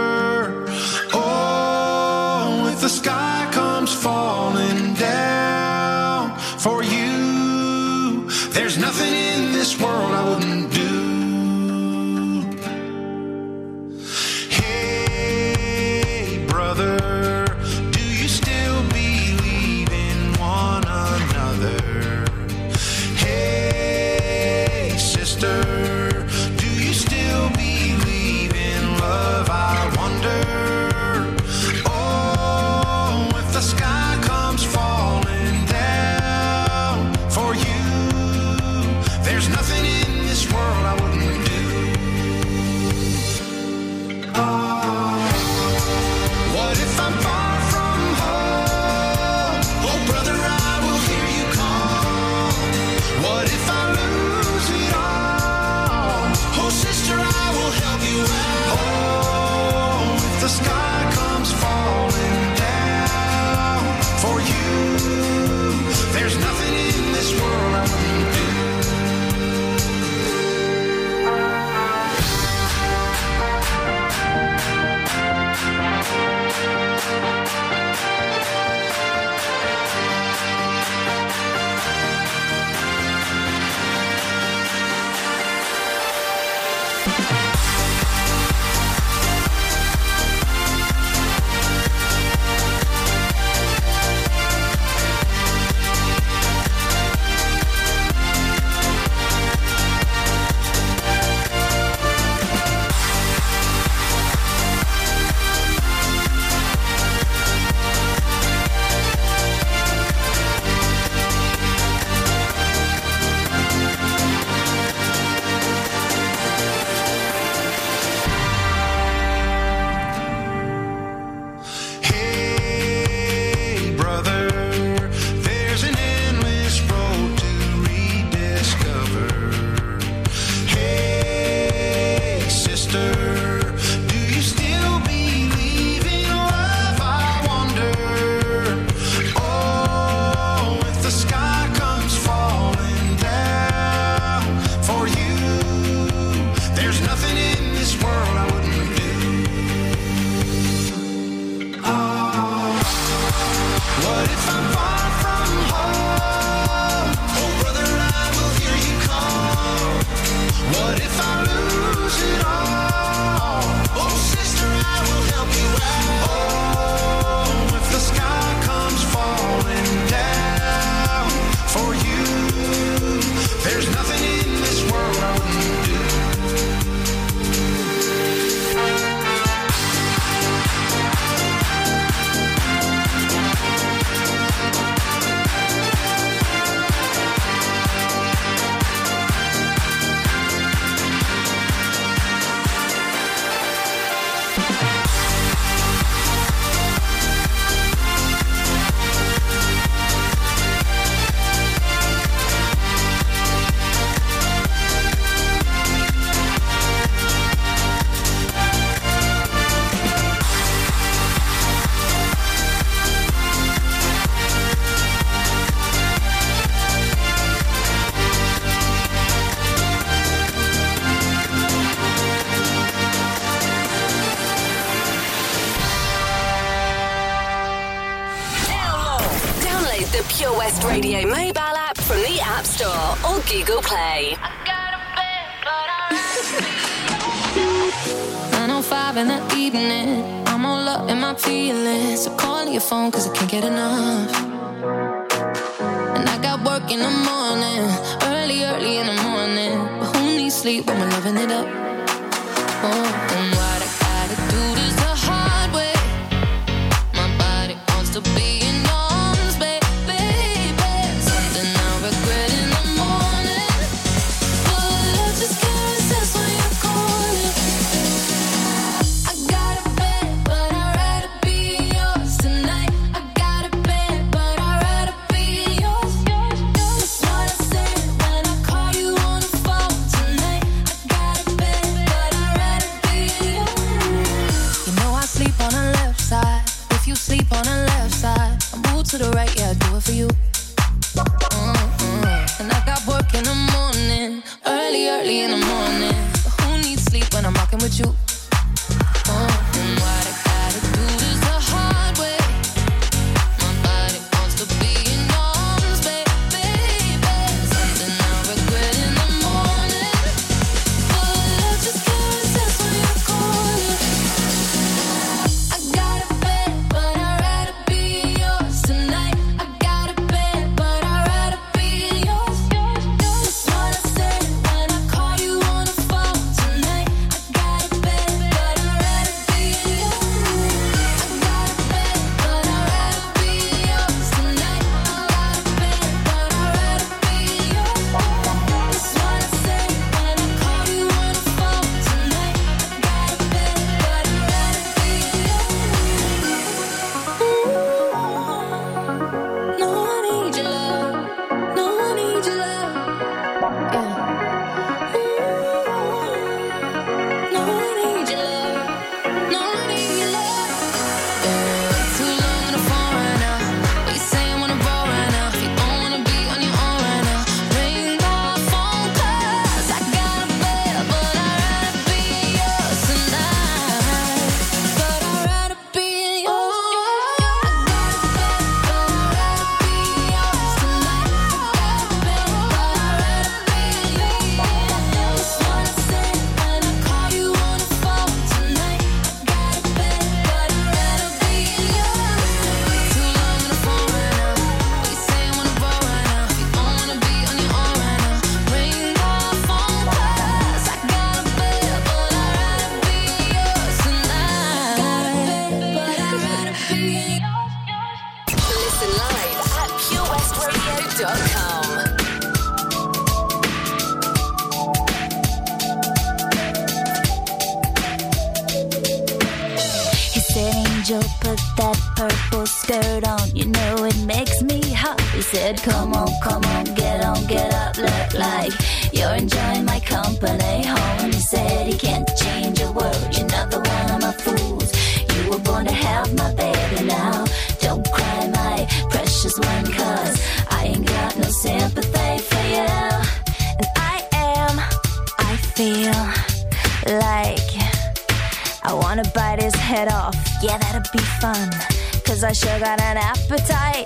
I 452.46 452.52
sure 452.52 452.78
got 452.78 453.00
an 453.00 453.16
appetite. 453.16 454.05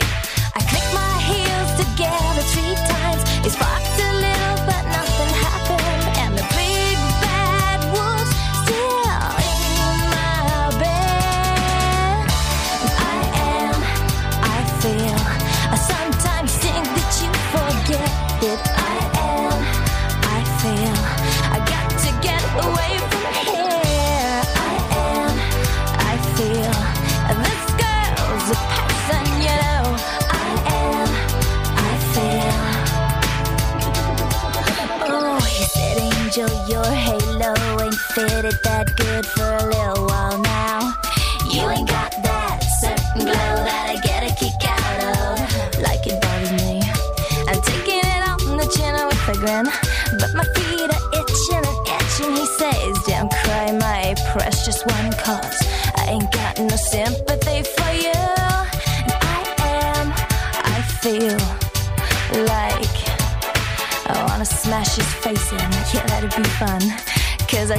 good 38.85 39.27
for 39.27 39.60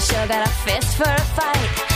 sure 0.02 0.28
got 0.28 0.48
a 0.48 0.50
fist 0.50 0.98
for 0.98 1.04
a 1.04 1.22
fight. 1.36 1.90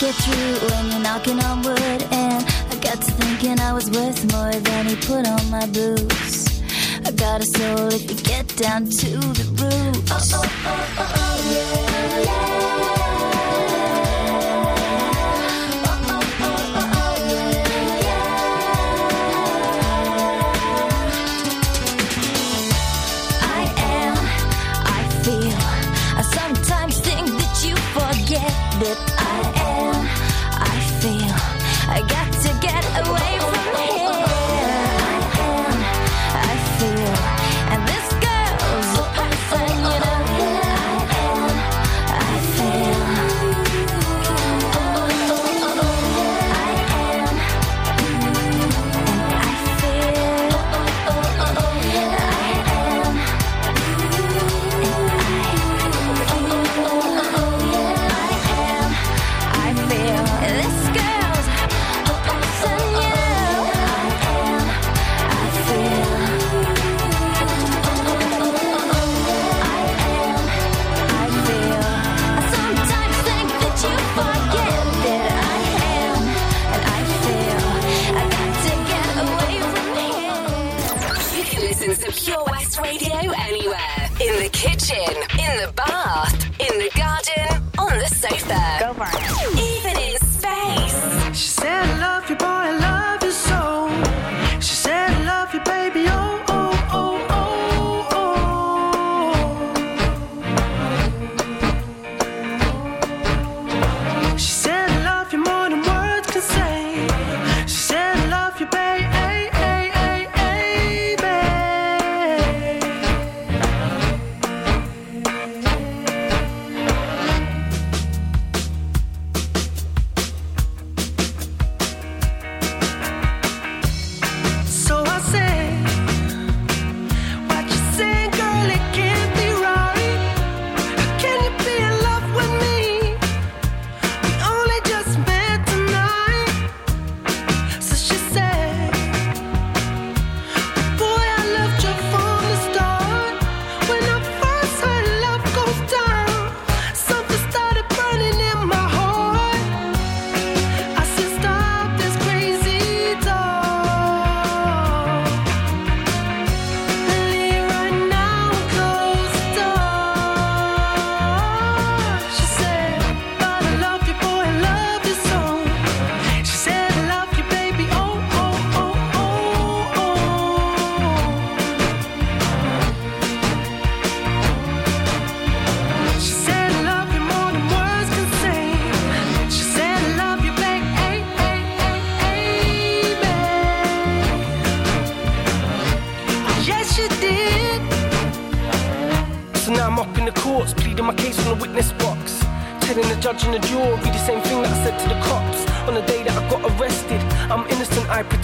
get 0.00 0.14
through 0.14 0.68
when 0.70 0.90
you're 0.90 1.00
knocking 1.00 1.38
on 1.40 1.60
wood. 1.60 2.02
And 2.10 2.42
I 2.70 2.76
got 2.80 3.02
to 3.02 3.10
thinking 3.20 3.60
I 3.60 3.74
was 3.74 3.90
worth 3.90 4.20
more 4.32 4.52
than 4.52 4.86
he 4.86 4.96
put 4.96 5.28
on 5.28 5.50
my 5.50 5.66
boots. 5.66 6.62
I 7.04 7.10
got 7.12 7.42
a 7.42 7.44
soul 7.44 7.88
if 7.92 8.08
you 8.10 8.16
get 8.16 8.46
down 8.56 8.86
to 8.86 9.10
the 9.38 9.46
roots. 9.60 10.32
Oh, 10.34 10.40
oh, 10.42 10.96
oh, 10.98 11.19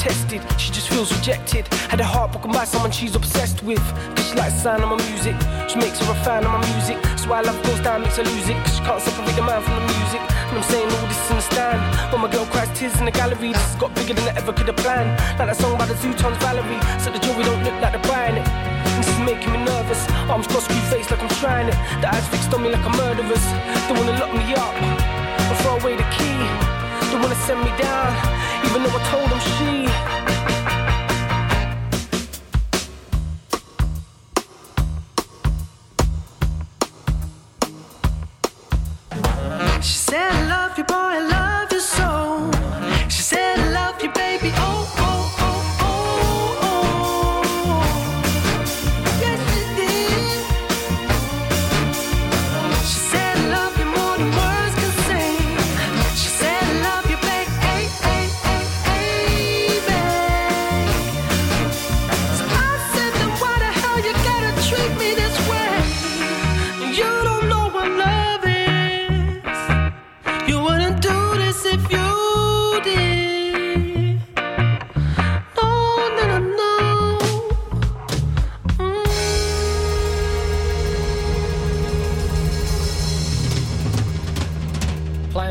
tested, 0.06 0.40
she 0.54 0.70
just 0.70 0.88
feels 0.88 1.10
rejected. 1.10 1.66
Had 1.90 1.98
her 1.98 2.10
heart 2.14 2.30
broken 2.30 2.52
by 2.52 2.64
someone 2.64 2.92
she's 2.92 3.16
obsessed 3.16 3.62
with. 3.64 3.82
Cause 4.14 4.26
she 4.30 4.34
likes 4.38 4.54
the 4.54 4.60
sound 4.70 4.82
of 4.84 4.88
my 4.94 5.00
music, 5.10 5.34
she 5.66 5.76
makes 5.82 5.98
her 5.98 6.12
a 6.14 6.18
fan 6.22 6.46
of 6.46 6.52
my 6.54 6.62
music. 6.74 6.98
So 7.18 7.30
why 7.30 7.40
love 7.42 7.58
goes 7.66 7.80
down, 7.80 8.02
makes 8.02 8.16
her 8.16 8.22
lose 8.22 8.48
it. 8.48 8.54
Cause 8.62 8.74
she 8.76 8.82
can't 8.86 9.02
separate 9.02 9.34
the 9.34 9.42
man 9.42 9.60
from 9.66 9.74
the 9.82 9.86
music. 9.98 10.22
And 10.48 10.54
I'm 10.58 10.66
saying 10.70 10.86
all 10.86 11.06
this 11.10 11.30
in 11.30 11.36
the 11.42 11.46
stand. 11.50 11.80
When 12.12 12.20
my 12.22 12.30
girl 12.30 12.46
cries 12.46 12.70
tears 12.78 12.94
in 13.00 13.06
the 13.06 13.10
gallery, 13.10 13.50
this 13.50 13.66
has 13.66 13.74
got 13.82 13.90
bigger 13.98 14.14
than 14.14 14.30
I 14.30 14.34
ever 14.38 14.52
could 14.52 14.68
have 14.70 14.78
planned. 14.78 15.10
Like 15.38 15.50
that 15.50 15.58
song 15.58 15.74
by 15.74 15.86
the 15.90 15.98
Zutons 15.98 16.38
Valerie, 16.38 16.80
so 17.02 17.10
the 17.10 17.18
jewelry 17.18 17.42
don't 17.42 17.62
look 17.66 17.74
like 17.82 17.90
they're 17.90 18.06
buying 18.06 18.38
it. 18.38 18.46
This 19.02 19.10
is 19.10 19.18
making 19.26 19.50
me 19.50 19.58
nervous. 19.66 20.06
Arms 20.30 20.46
crossed, 20.46 20.70
screwed 20.70 20.86
face 20.86 21.10
like 21.10 21.18
I'm 21.18 21.34
trying 21.42 21.66
it. 21.66 21.78
The 21.98 22.06
eyes 22.14 22.26
fixed 22.30 22.54
on 22.54 22.62
me 22.62 22.70
like 22.70 22.86
a 22.86 22.92
murderer's. 22.94 23.46
They 23.90 23.94
wanna 23.98 24.14
lock 24.22 24.30
me 24.30 24.46
up 24.54 24.74
and 24.78 25.56
throw 25.66 25.74
away 25.82 25.98
the 25.98 26.06
key. 26.14 26.38
They 27.10 27.18
wanna 27.18 27.38
send 27.42 27.58
me 27.66 27.74
down. 27.74 28.35
Even 28.66 28.82
though 28.82 28.90
I 28.90 29.02
told 29.10 29.28
him 29.30 29.40
she 29.40 30.05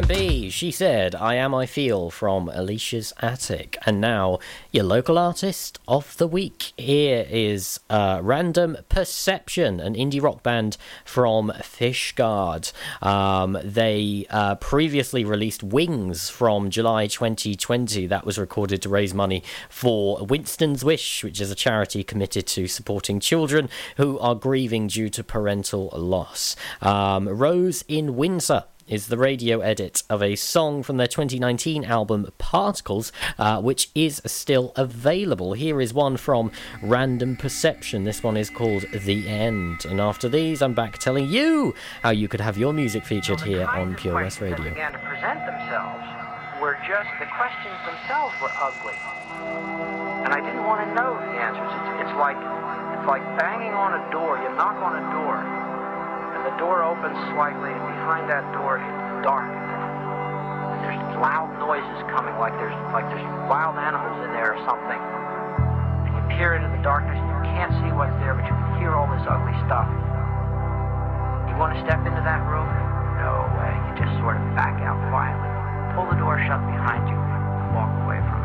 B. 0.01 0.49
She 0.49 0.71
said, 0.71 1.15
I 1.15 1.36
Am 1.36 1.55
I 1.55 1.65
Feel 1.65 2.10
from 2.10 2.49
Alisha's 2.49 3.13
Attic. 3.21 3.77
And 3.86 4.01
now, 4.01 4.39
your 4.71 4.84
local 4.84 5.17
artist 5.17 5.79
of 5.88 6.17
the 6.17 6.27
week. 6.27 6.73
Here 6.77 7.25
is 7.29 7.79
uh, 7.89 8.19
Random 8.21 8.77
Perception, 8.89 9.79
an 9.79 9.95
indie 9.95 10.21
rock 10.21 10.43
band 10.43 10.77
from 11.05 11.51
Fishguard. 11.62 12.73
Um, 13.01 13.58
they 13.63 14.25
uh, 14.29 14.55
previously 14.55 15.23
released 15.23 15.63
Wings 15.63 16.29
from 16.29 16.69
July 16.69 17.08
2020. 17.08 18.08
That 18.08 18.25
was 18.25 18.38
recorded 18.38 18.81
to 18.81 18.89
raise 18.89 19.13
money 19.13 19.43
for 19.69 20.25
Winston's 20.25 20.84
Wish, 20.84 21.23
which 21.23 21.39
is 21.39 21.51
a 21.51 21.55
charity 21.55 22.03
committed 22.03 22.47
to 22.47 22.67
supporting 22.67 23.19
children 23.19 23.69
who 23.97 24.19
are 24.19 24.36
grieving 24.36 24.88
due 24.88 25.10
to 25.10 25.23
parental 25.23 25.89
loss. 25.93 26.55
Um, 26.81 27.29
Rose 27.29 27.84
in 27.88 28.15
Windsor 28.15 28.65
is 28.88 29.08
the 29.08 29.17
radio 29.17 29.60
edit 29.62 30.04
of 30.10 30.21
a 30.21 30.36
song 30.36 30.84
from 30.84 30.98
their 30.98 31.08
2019 31.08 31.86
album 31.86 32.28
Particles, 32.38 33.12
uh, 33.38 33.62
which 33.62 33.89
is 33.95 34.21
still 34.26 34.71
available. 34.76 35.54
Here 35.54 35.82
is 35.82 35.93
one 35.93 36.17
from 36.17 36.52
Random 36.82 37.36
Perception. 37.36 38.04
This 38.04 38.24
one 38.24 38.38
is 38.38 38.50
called 38.50 38.86
The 38.91 39.28
End. 39.28 39.86
And 39.86 40.00
after 40.00 40.30
these, 40.30 40.62
I'm 40.62 40.74
back 40.74 41.00
telling 41.00 41.28
you 41.30 41.74
how 42.04 42.12
you 42.12 42.28
could 42.28 42.41
have 42.41 42.58
your 42.58 42.74
music 42.74 43.06
featured 43.06 43.41
here 43.41 43.65
on 43.65 43.95
Pure 43.95 44.15
West 44.15 44.41
Radio. 44.41 44.69
began 44.69 44.93
to 44.93 45.00
present 45.00 45.45
themselves 45.45 46.26
were 46.62 46.80
just 46.88 47.10
the 47.19 47.28
questions 47.36 47.78
themselves 47.86 48.34
were 48.41 48.52
ugly, 48.58 48.95
and 50.24 50.32
I 50.32 50.39
didn't 50.39 50.63
want 50.63 50.82
to 50.82 50.89
know 50.95 51.13
the 51.13 51.36
answers. 51.38 51.67
It's, 51.67 52.08
it's 52.08 52.15
like 52.17 52.39
it's 52.95 53.08
like 53.08 53.21
banging 53.38 53.76
on 53.76 54.00
a 54.00 54.02
door. 54.12 54.39
You 54.39 54.50
knock 54.56 54.80
on 54.80 54.98
a 54.98 55.06
door, 55.12 55.43
the 56.45 56.53
door 56.62 56.86
opens 56.86 57.17
slightly, 57.34 57.73
and 57.73 57.86
behind 57.89 58.29
that 58.29 58.45
door 58.53 58.77
it's 58.77 59.25
dark. 59.25 59.49
And 59.49 60.79
there's 60.86 61.01
loud 61.17 61.49
noises 61.58 61.99
coming, 62.13 62.38
like 62.38 62.53
there's 62.62 62.77
like 62.93 63.10
there's 63.10 63.25
wild 63.49 63.81
animals 63.81 64.21
in 64.21 64.29
there 64.29 64.53
or 64.53 64.62
something. 64.62 65.01
And 66.05 66.13
you 66.13 66.21
peer 66.38 66.53
into 66.53 66.69
the 66.69 66.81
darkness, 66.86 67.17
and 67.17 67.27
you 67.34 67.41
can't 67.49 67.73
see 67.81 67.89
what's 67.97 68.13
there, 68.21 68.38
but 68.38 68.45
you 68.45 68.53
can 68.53 68.77
hear 68.77 68.93
all 68.93 69.10
this 69.10 69.25
ugly 69.25 69.58
stuff. 69.65 69.89
You 71.49 71.58
want 71.58 71.73
to 71.73 71.81
step 71.81 72.05
into 72.05 72.21
that 72.21 72.45
room? 72.45 72.69
No 73.17 73.49
way. 73.58 73.73
You 73.89 74.05
just 74.05 74.13
sort 74.21 74.38
of 74.38 74.45
back 74.53 74.77
out 74.86 75.01
quietly. 75.10 75.49
Pull 75.97 76.05
the 76.13 76.19
door 76.21 76.38
shut 76.45 76.62
behind 76.69 77.10
you 77.10 77.17
and 77.17 77.73
walk 77.73 77.89
away 78.05 78.21
from 78.21 78.44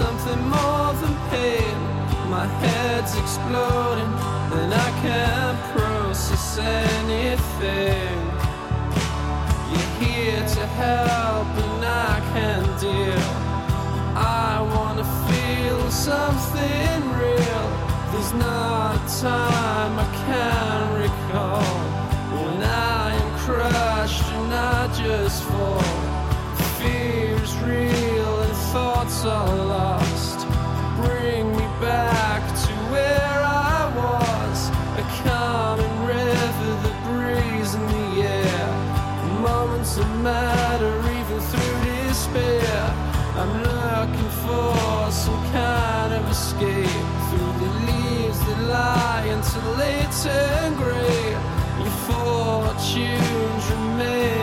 Something 0.00 0.42
more 0.48 0.92
than 1.02 1.14
pain. 1.28 1.76
My 2.36 2.46
head's 2.62 3.14
exploding 3.22 4.12
and 4.58 4.72
I 4.86 4.90
can't 5.04 5.58
process 5.74 6.46
anything. 6.58 8.18
You're 9.70 9.92
here 10.02 10.42
to 10.56 10.64
help 10.82 11.48
and 11.64 11.84
I 12.12 12.14
can 12.32 12.62
deal. 12.86 13.26
I 14.42 14.52
wanna 14.74 15.06
feel 15.28 15.80
something 16.08 17.00
real. 17.24 17.66
There's 18.10 18.34
not 18.46 18.96
a 19.00 19.02
time 19.28 19.92
I 20.06 20.08
can 20.24 20.82
recall 21.04 21.76
when 22.34 22.58
I 22.96 23.06
am 23.22 23.30
crushed 23.44 24.28
and 24.38 24.52
I 24.74 24.80
just 25.02 25.42
fall. 25.44 25.79
Until 49.40 49.74
they 49.76 50.06
turn 50.22 50.74
grey. 50.74 51.30
Your 51.78 51.94
fortunes 52.06 53.64
remain 53.70 54.39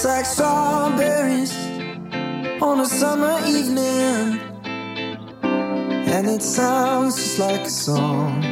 Tastes 0.00 0.16
like 0.16 0.24
strawberries 0.24 1.54
on 2.62 2.80
a 2.80 2.86
summer 2.86 3.38
evening. 3.46 4.40
And 5.42 6.26
it 6.26 6.40
sounds 6.40 7.16
just 7.16 7.38
like 7.38 7.60
a 7.60 7.68
song. 7.68 8.49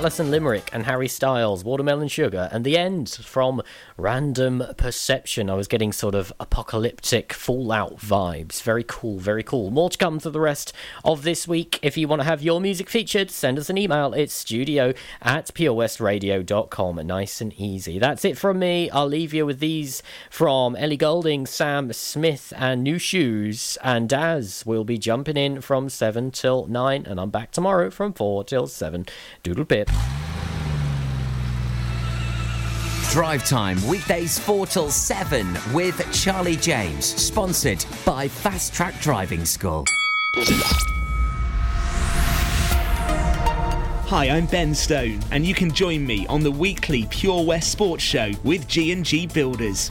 Lives, 0.00 0.14
Alison 0.18 0.30
Limerick 0.30 0.70
and 0.72 0.84
Harry 0.84 1.08
Styles, 1.08 1.62
Watermelon 1.62 2.08
Sugar, 2.08 2.48
and 2.52 2.64
the 2.64 2.78
end 2.78 3.10
from 3.10 3.60
Random 3.98 4.64
Perception. 4.78 5.50
I 5.50 5.54
was 5.54 5.68
getting 5.68 5.92
sort 5.92 6.14
of 6.14 6.32
apocalyptic 6.70 7.32
Fallout 7.32 7.96
vibes. 7.96 8.62
Very 8.62 8.84
cool, 8.86 9.18
very 9.18 9.42
cool. 9.42 9.72
More 9.72 9.90
to 9.90 9.98
come 9.98 10.20
for 10.20 10.30
the 10.30 10.38
rest 10.38 10.72
of 11.04 11.24
this 11.24 11.48
week. 11.48 11.80
If 11.82 11.96
you 11.96 12.06
want 12.06 12.22
to 12.22 12.26
have 12.26 12.42
your 12.42 12.60
music 12.60 12.88
featured, 12.88 13.32
send 13.32 13.58
us 13.58 13.70
an 13.70 13.76
email. 13.76 14.14
It's 14.14 14.32
studio 14.32 14.94
at 15.20 15.46
purewestradio.com. 15.46 17.04
Nice 17.04 17.40
and 17.40 17.52
easy. 17.54 17.98
That's 17.98 18.24
it 18.24 18.38
from 18.38 18.60
me. 18.60 18.88
I'll 18.90 19.08
leave 19.08 19.34
you 19.34 19.46
with 19.46 19.58
these 19.58 20.00
from 20.30 20.76
Ellie 20.76 20.96
Goulding, 20.96 21.44
Sam 21.44 21.92
Smith, 21.92 22.52
and 22.56 22.84
New 22.84 22.98
Shoes. 22.98 23.76
And 23.82 24.08
Daz 24.08 24.64
will 24.64 24.84
be 24.84 24.96
jumping 24.96 25.36
in 25.36 25.60
from 25.60 25.88
7 25.88 26.30
till 26.30 26.66
9, 26.66 27.04
and 27.04 27.18
I'm 27.18 27.30
back 27.30 27.50
tomorrow 27.50 27.90
from 27.90 28.12
4 28.12 28.44
till 28.44 28.68
7. 28.68 29.06
Doodle 29.42 29.64
pip. 29.64 29.90
Drive 33.10 33.44
Time, 33.44 33.84
weekdays 33.88 34.38
4 34.38 34.66
till 34.68 34.88
7 34.88 35.58
with 35.74 36.00
Charlie 36.12 36.54
James, 36.54 37.04
sponsored 37.04 37.84
by 38.06 38.28
Fast 38.28 38.72
Track 38.72 39.00
Driving 39.00 39.44
School. 39.44 39.84
Hi, 44.06 44.28
I'm 44.30 44.46
Ben 44.46 44.72
Stone, 44.76 45.18
and 45.32 45.44
you 45.44 45.54
can 45.54 45.72
join 45.72 46.06
me 46.06 46.24
on 46.28 46.44
the 46.44 46.52
weekly 46.52 47.08
Pure 47.10 47.46
West 47.46 47.72
Sports 47.72 48.04
Show 48.04 48.30
with 48.44 48.68
G&G 48.68 49.26
Builders. 49.26 49.90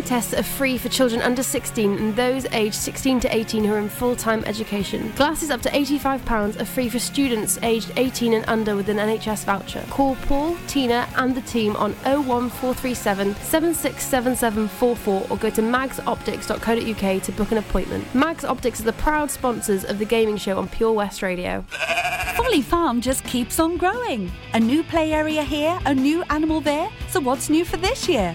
Eye 0.00 0.02
tests 0.02 0.32
are 0.32 0.42
free 0.42 0.78
for 0.78 0.88
children 0.88 1.20
under 1.20 1.42
16 1.42 1.98
and 1.98 2.16
those 2.16 2.46
aged 2.52 2.74
16 2.74 3.20
to 3.20 3.36
18 3.36 3.64
who 3.64 3.74
are 3.74 3.78
in 3.78 3.90
full 3.90 4.16
time 4.16 4.42
education. 4.46 5.12
Glasses 5.14 5.50
up 5.50 5.60
to 5.60 5.68
£85 5.68 6.58
are 6.58 6.64
free 6.64 6.88
for 6.88 6.98
students 6.98 7.58
aged 7.62 7.92
18 7.98 8.32
and 8.32 8.46
under 8.48 8.76
with 8.76 8.88
an 8.88 8.96
NHS 8.96 9.44
voucher. 9.44 9.84
Call 9.90 10.16
Paul, 10.22 10.56
Tina, 10.68 11.06
and 11.16 11.34
the 11.34 11.42
team 11.42 11.76
on 11.76 11.92
01437 12.04 13.34
767744 13.34 15.26
or 15.28 15.36
go 15.36 15.50
to 15.50 15.60
magsoptics.co.uk 15.60 17.22
to 17.22 17.32
book 17.32 17.52
an 17.52 17.58
appointment. 17.58 18.14
Mags 18.14 18.46
Optics 18.46 18.80
are 18.80 18.84
the 18.84 18.94
proud 18.94 19.30
sponsors 19.30 19.84
of 19.84 19.98
the 19.98 20.06
gaming 20.06 20.38
show 20.38 20.56
on 20.56 20.66
Pure 20.66 20.92
West 20.92 21.20
Radio. 21.20 21.62
Folly 22.36 22.62
Farm 22.62 23.02
just 23.02 23.22
keeps 23.24 23.60
on 23.60 23.76
growing. 23.76 24.32
A 24.54 24.60
new 24.60 24.82
play 24.82 25.12
area 25.12 25.42
here, 25.42 25.78
a 25.84 25.94
new 25.94 26.22
animal 26.30 26.62
there. 26.62 26.88
So 27.08 27.20
what's 27.20 27.50
new 27.50 27.66
for 27.66 27.76
this 27.76 28.08
year? 28.08 28.34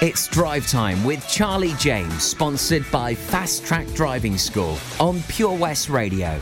It's 0.00 0.28
Drive 0.28 0.64
Time 0.68 1.02
with 1.02 1.26
Charlie 1.26 1.74
James, 1.74 2.22
sponsored 2.22 2.88
by 2.92 3.16
Fast 3.16 3.64
Track 3.66 3.84
Driving 3.94 4.38
School 4.38 4.78
on 5.00 5.20
Pure 5.22 5.54
West 5.54 5.88
Radio. 5.88 6.40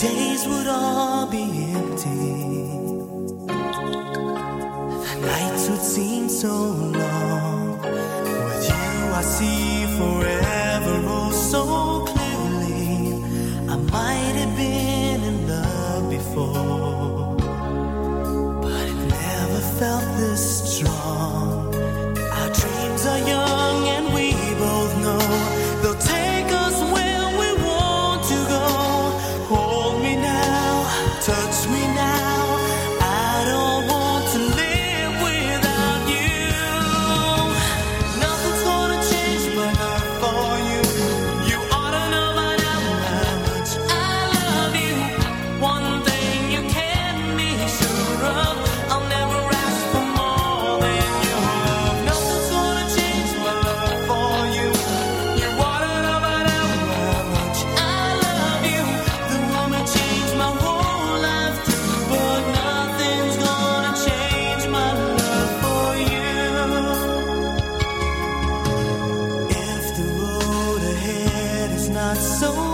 Days 0.00 0.46
would 0.48 0.66
all 0.66 1.26
be 1.26 1.42
empty. 1.74 2.68
The 5.04 5.16
nights 5.20 5.68
would 5.68 5.82
seem 5.82 6.28
so 6.30 6.48
long. 6.48 7.78
With 7.82 8.68
you, 8.68 9.12
I 9.12 9.22
see 9.22 9.69
not 72.10 72.18
so 72.18 72.69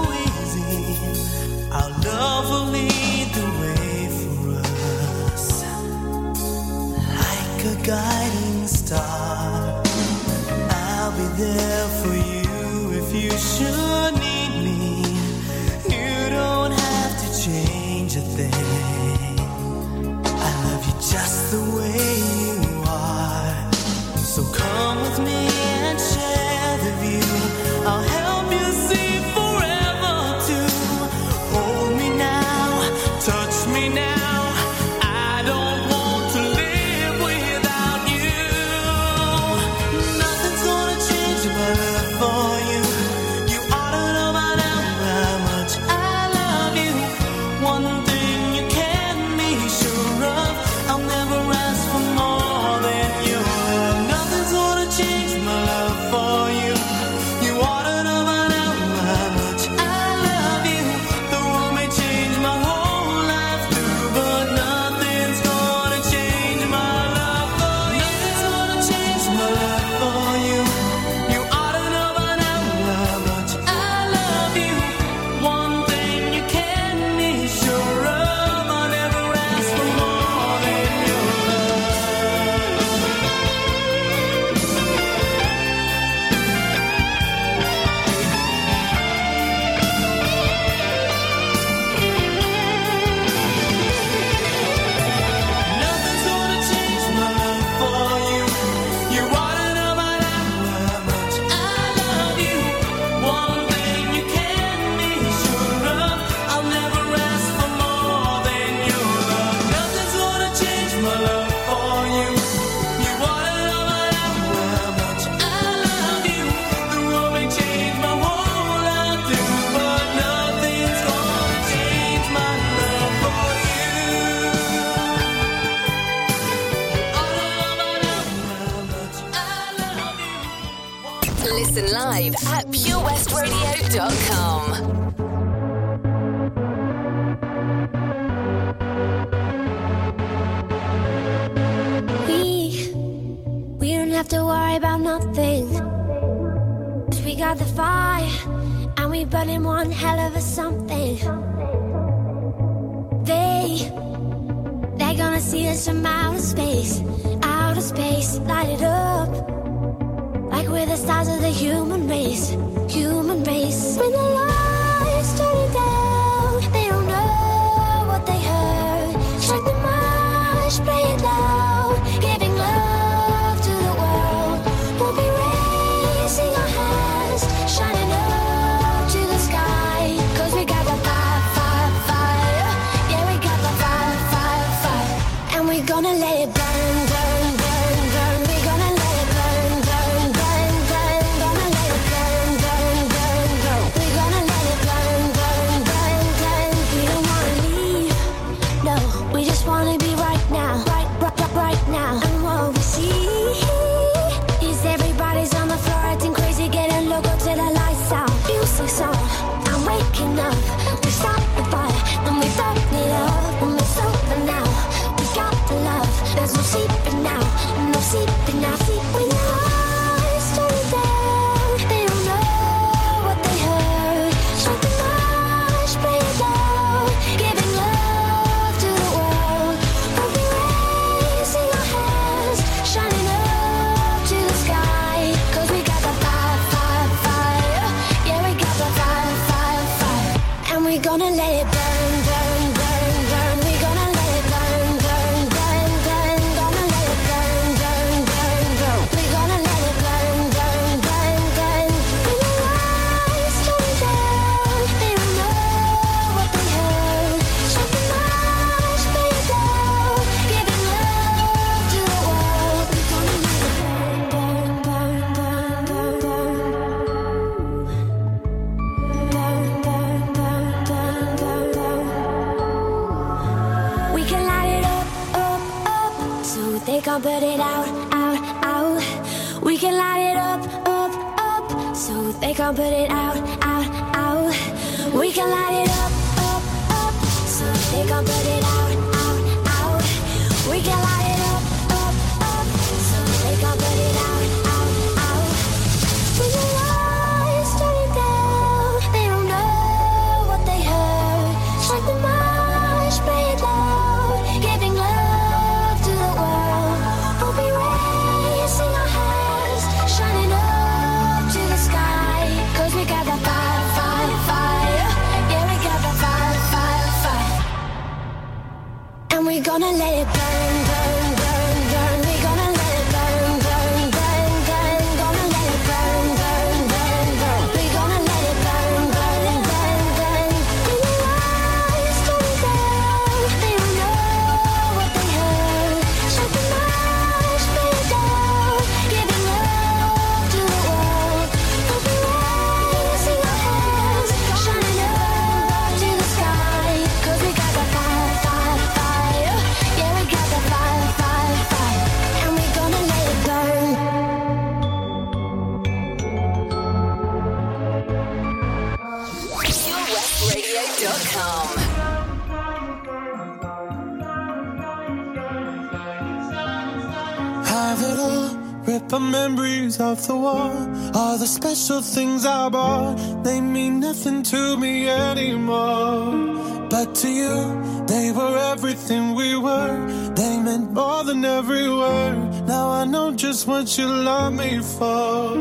special 371.87 372.03
things 372.03 372.45
I 372.45 372.68
bought, 372.68 373.45
they 373.45 373.61
mean 373.61 374.01
nothing 374.01 374.43
to 374.43 374.76
me 374.76 375.09
anymore. 375.09 376.89
But 376.91 377.14
to 377.20 377.28
you, 377.28 378.05
they 378.09 378.32
were 378.32 378.59
everything 378.72 379.37
we 379.37 379.57
were. 379.57 379.97
They 380.34 380.59
meant 380.59 380.91
more 380.91 381.22
than 381.22 381.45
every 381.45 381.89
word. 381.89 382.66
Now 382.66 382.89
I 382.89 383.05
know 383.05 383.32
just 383.34 383.68
what 383.68 383.97
you 383.97 384.07
love 384.07 384.55
me 384.55 384.80
for. 384.80 385.55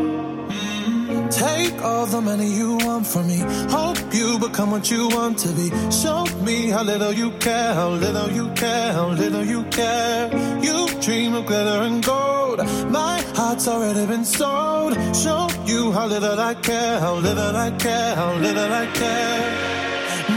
Mm. 0.49 1.29
Take 1.29 1.79
all 1.83 2.07
the 2.07 2.21
money 2.21 2.47
you 2.47 2.77
want 2.77 3.05
from 3.05 3.27
me 3.27 3.41
you 4.35 4.47
become 4.49 4.71
what 4.71 4.91
you 4.91 5.07
want 5.09 5.37
to 5.37 5.49
be. 5.53 5.69
Show 5.91 6.25
me 6.43 6.69
how 6.69 6.83
little 6.83 7.13
you 7.13 7.31
care, 7.39 7.73
how 7.73 7.89
little 7.89 8.29
you 8.31 8.49
care, 8.53 8.91
how 8.93 9.09
little 9.09 9.45
you 9.45 9.63
care. 9.65 10.29
You 10.61 10.87
dream 11.01 11.33
of 11.35 11.45
glitter 11.45 11.81
and 11.87 12.03
gold. 12.03 12.59
My 12.89 13.21
heart's 13.35 13.67
already 13.67 14.05
been 14.05 14.25
sold. 14.25 14.93
Show 15.15 15.47
you 15.65 15.91
how 15.91 16.07
little 16.07 16.39
I 16.39 16.53
care, 16.55 16.99
how 16.99 17.15
little 17.15 17.55
I 17.55 17.71
care, 17.71 18.15
how 18.15 18.33
little 18.35 18.71
I 18.83 18.85
care. 19.01 19.43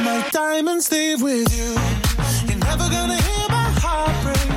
My 0.04 0.28
diamonds 0.30 0.90
leave 0.92 1.20
with 1.22 1.48
you. 1.58 1.70
You're 2.48 2.64
never 2.70 2.86
gonna 2.96 3.20
hear 3.28 3.46
my 3.48 3.68
heart 3.82 4.16
break. 4.24 4.48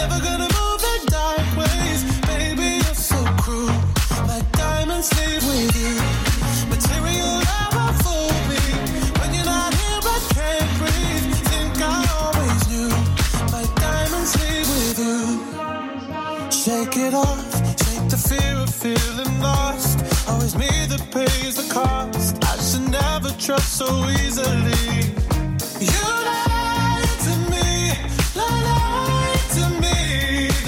Never 0.00 0.18
gonna 0.26 0.48
move 0.58 0.78
the 0.86 0.96
dark 1.16 1.46
ways. 1.60 2.00
Baby, 2.32 2.68
you're 2.82 3.02
so 3.10 3.20
cruel. 3.42 3.78
My 4.32 4.40
diamonds 4.52 5.08
leave 5.18 5.44
with 5.50 5.72
you. 5.82 5.94
Material. 6.74 7.37
it 17.08 17.14
off. 17.14 17.52
Shake 17.84 18.08
the 18.08 18.16
fear 18.16 18.56
of 18.56 18.70
feeling 18.70 19.40
lost. 19.40 19.98
Always 20.28 20.54
me 20.56 20.68
that 20.90 21.02
pays 21.10 21.54
the 21.56 21.72
cost. 21.72 22.36
I 22.44 22.56
should 22.68 22.88
never 22.90 23.30
trust 23.38 23.76
so 23.76 23.88
easily. 24.10 25.14
You 25.92 26.04
lied 26.28 27.14
to 27.26 27.34
me, 27.52 27.68
lied 28.42 29.44
to 29.56 29.64
me. 29.82 29.96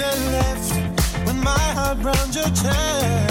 Then 0.01 0.19
left 0.37 0.71
when 1.25 1.37
my 1.43 1.65
heart 1.77 1.97
round 2.03 2.33
your 2.35 2.49
chest. 2.61 3.30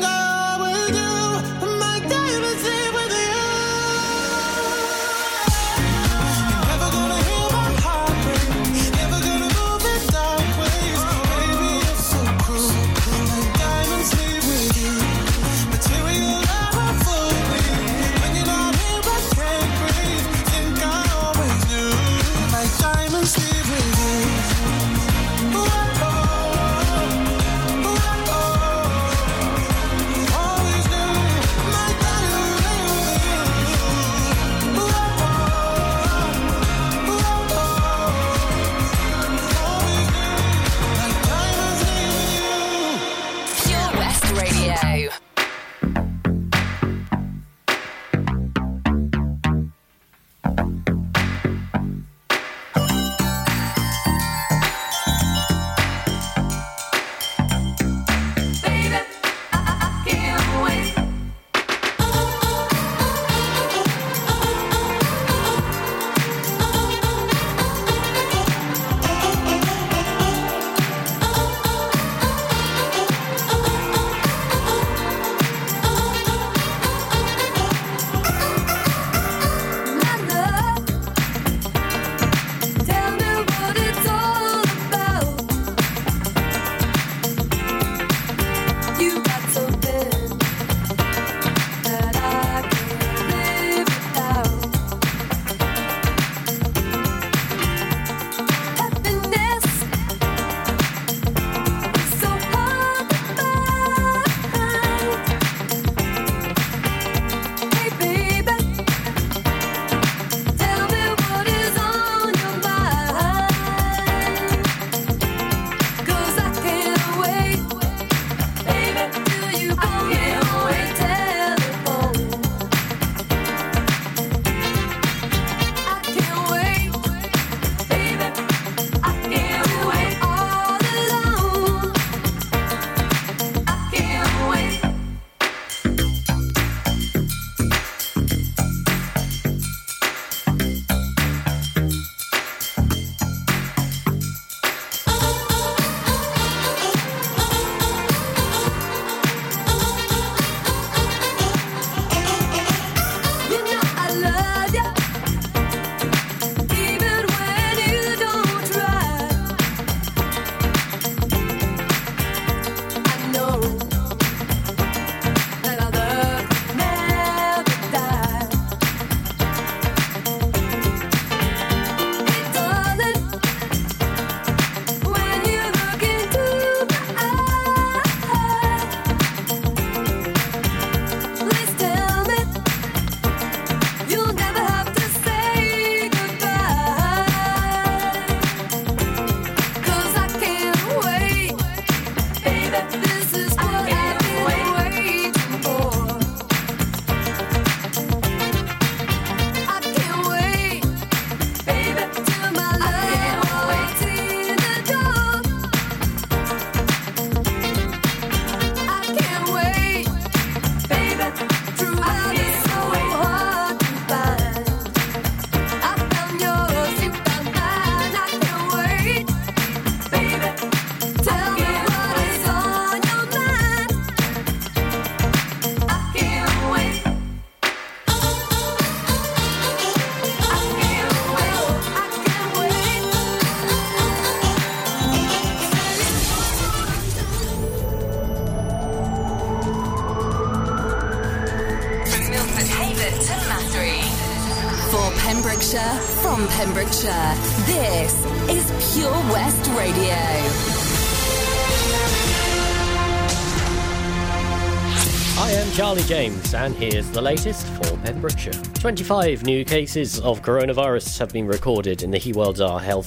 And 256.53 256.75
here's 256.75 257.09
the 257.11 257.21
latest 257.21 257.65
for 257.65 257.95
Pembrokeshire. 257.99 258.51
25 258.73 259.43
new 259.43 259.63
cases 259.63 260.19
of 260.19 260.41
coronavirus 260.41 261.17
have 261.19 261.29
been 261.31 261.47
recorded 261.47 262.03
in 262.03 262.11
the 262.11 262.19
Hywel 262.19 262.53
Dda 262.53 262.81
Health 262.81 262.99